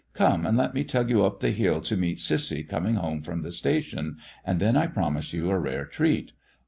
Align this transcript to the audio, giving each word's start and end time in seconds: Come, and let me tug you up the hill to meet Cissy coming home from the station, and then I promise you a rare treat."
Come, 0.15 0.47
and 0.47 0.57
let 0.57 0.73
me 0.73 0.83
tug 0.83 1.11
you 1.11 1.23
up 1.23 1.41
the 1.41 1.51
hill 1.51 1.79
to 1.81 1.95
meet 1.95 2.19
Cissy 2.19 2.63
coming 2.63 2.95
home 2.95 3.21
from 3.21 3.43
the 3.43 3.51
station, 3.51 4.17
and 4.43 4.59
then 4.59 4.75
I 4.75 4.87
promise 4.87 5.31
you 5.31 5.51
a 5.51 5.59
rare 5.59 5.85
treat." 5.85 6.31